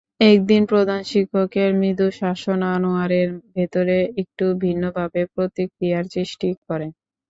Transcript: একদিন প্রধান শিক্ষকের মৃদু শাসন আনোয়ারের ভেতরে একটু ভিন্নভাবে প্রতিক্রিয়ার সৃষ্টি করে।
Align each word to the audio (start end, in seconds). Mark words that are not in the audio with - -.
একদিন 0.27 0.61
প্রধান 0.71 1.01
শিক্ষকের 1.11 1.69
মৃদু 1.79 2.07
শাসন 2.19 2.59
আনোয়ারের 2.73 3.27
ভেতরে 3.55 3.97
একটু 4.21 4.45
ভিন্নভাবে 4.63 5.21
প্রতিক্রিয়ার 5.35 6.05
সৃষ্টি 6.13 6.49
করে। 6.63 6.87